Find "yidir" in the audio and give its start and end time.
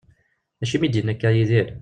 1.35-1.67